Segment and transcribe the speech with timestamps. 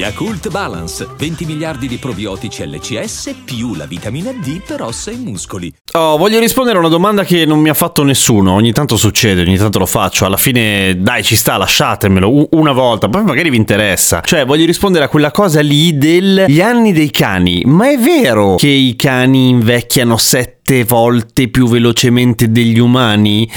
[0.00, 5.70] Yakult Balance, 20 miliardi di probiotici LCS più la vitamina D per ossa e muscoli.
[5.92, 8.52] Oh, voglio rispondere a una domanda che non mi ha fatto nessuno.
[8.52, 10.24] Ogni tanto succede, ogni tanto lo faccio.
[10.24, 14.22] Alla fine, dai, ci sta, lasciatemelo una volta, poi magari vi interessa.
[14.24, 17.62] Cioè, voglio rispondere a quella cosa lì degli anni dei cani.
[17.66, 20.16] Ma è vero che i cani invecchiano
[20.70, 23.50] sette volte più velocemente degli umani?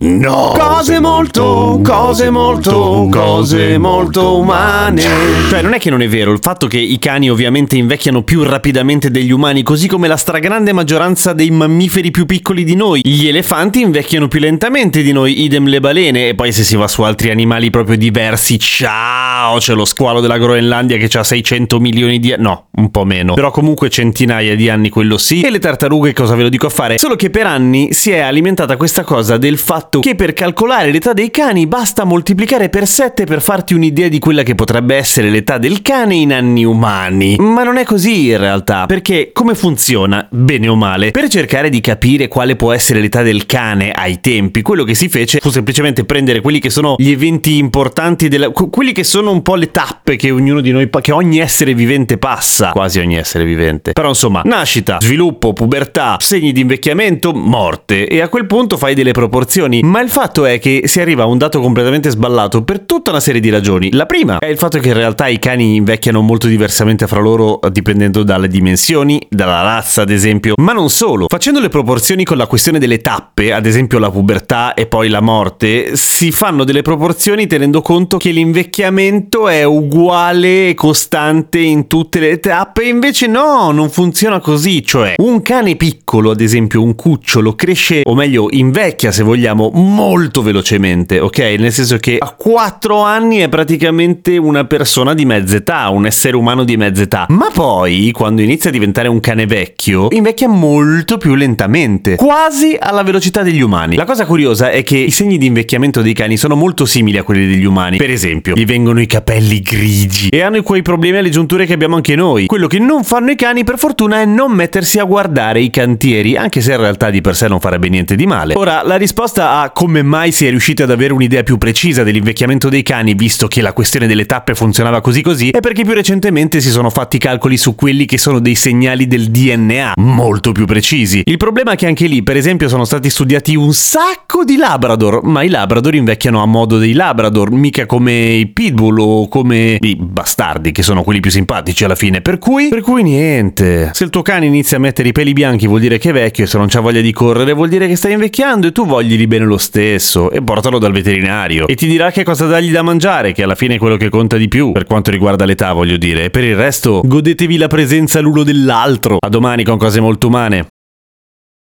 [0.00, 0.52] No!
[0.58, 5.02] Cose molto, cose molto, cose molto umane.
[5.48, 8.42] Cioè, non è che non è vero, il fatto che i cani ovviamente invecchiano più
[8.42, 13.00] rapidamente degli umani, così come la stragrande maggioranza dei mammiferi più piccoli di noi.
[13.04, 16.88] Gli elefanti invecchiano più lentamente di noi, idem le balene, e poi se si va
[16.88, 22.18] su altri animali proprio diversi, ciao, c'è lo squalo della Groenlandia che ha 600 milioni
[22.18, 25.60] di anni, no, un po' meno, però comunque centinaia di anni quello sì, e le
[25.60, 26.98] tartarughe cosa ve lo dico a fare?
[26.98, 31.12] Solo che per anni si è alimentata questa cosa del fatto che per calcolare l'età
[31.12, 35.58] dei cani basta moltiplicare per 7 per farti un'idea di quella che potrebbe essere l'età
[35.58, 37.36] del cane in anni umani.
[37.38, 41.80] Ma non è così in realtà, perché come funziona, bene o male, per cercare di
[41.80, 46.04] capire quale può essere l'età del cane ai tempi, quello che si fece fu semplicemente
[46.04, 50.16] prendere quelli che sono gli eventi importanti della quelli che sono un po' le tappe
[50.16, 53.92] che ognuno di noi che ogni essere vivente passa, quasi ogni essere vivente.
[53.92, 58.06] Però insomma, nascita, sviluppo, pubertà, segni di invecchiamento, morte.
[58.06, 61.26] E a quel punto fai delle proporzioni, ma il fatto è che si arriva a
[61.26, 63.92] un dato completamente sballato per tutta una serie di ragioni.
[63.92, 67.60] La prima è il fatto che in realtà i cani invecchiano molto diversamente fra loro
[67.70, 71.26] dipendendo dalle dimensioni, dalla razza ad esempio, ma non solo.
[71.28, 75.20] Facendo le proporzioni con la questione delle tappe, ad esempio la pubertà e poi la
[75.20, 82.20] morte, si fanno delle proporzioni tenendo conto che l'invecchiamento è uguale e costante in tutte
[82.20, 87.54] le tappe, invece no, non funziona così, cioè un cane piccolo, ad esempio un cucciolo,
[87.54, 91.38] cresce, o meglio invecchia se vogliamo, molto velocemente, ok?
[91.58, 96.36] Nel senso che a 4 anni è praticamente una persona di mezza età, un essere
[96.36, 97.26] umano di mezza età.
[97.28, 103.02] Ma poi, quando inizia a diventare un cane vecchio, invecchia molto più lentamente, quasi alla
[103.02, 103.96] velocità degli umani.
[103.96, 107.22] La cosa curiosa è che i segni di invecchiamento dei cani sono molto simili a
[107.22, 107.96] quelli degli umani.
[107.96, 111.96] Per esempio, gli vengono i capelli grigi e hanno quei problemi alle giunture che abbiamo
[111.96, 112.46] anche noi.
[112.46, 115.70] Quello che non fanno i cani, per fortuna, è non mettersi a guardare i
[116.02, 118.54] cantieri, anche se in realtà di per sé non farebbe niente di male.
[118.56, 122.68] Ora, la risposta a come mai si è riusciti ad avere un'idea più precisa dell'invecchiamento
[122.68, 126.60] dei cani, visto che la questione delle tappe funzionava così così, è perché più recentemente
[126.60, 131.22] si sono fatti calcoli su quelli che sono dei segnali del DNA, molto più precisi.
[131.24, 135.22] Il problema è che anche lì, per esempio, sono stati studiati un sacco di Labrador,
[135.22, 139.96] ma i Labrador invecchiano a modo dei Labrador, mica come i Pitbull o come i
[139.96, 142.20] bastardi, che sono quelli più simpatici alla fine.
[142.20, 143.90] Per cui, per cui niente.
[143.92, 146.44] Se il tuo cane inizia a mettere i peli bianchi vuol dire che è vecchio
[146.44, 149.26] e se non c'ha voglia di correre vuol dire che sta invecchiando e tu voglili
[149.26, 153.32] bene lo stesso e portalo dal veterinario e ti dirà che cosa dargli da mangiare,
[153.32, 156.24] che alla fine è quello che conta di più per quanto riguarda l'età, voglio dire.
[156.24, 159.16] E per il resto, godetevi la presenza l'uno dell'altro.
[159.20, 160.71] A domani con cose molto umane.